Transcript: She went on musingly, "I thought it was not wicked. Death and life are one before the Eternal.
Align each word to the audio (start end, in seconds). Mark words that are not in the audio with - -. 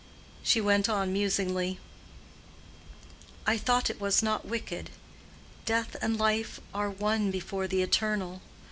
She 0.41 0.59
went 0.59 0.89
on 0.89 1.13
musingly, 1.13 1.77
"I 3.45 3.55
thought 3.55 3.87
it 3.87 4.01
was 4.01 4.23
not 4.23 4.45
wicked. 4.47 4.89
Death 5.67 5.95
and 6.01 6.17
life 6.17 6.59
are 6.73 6.89
one 6.89 7.29
before 7.29 7.67
the 7.67 7.83
Eternal. 7.83 8.41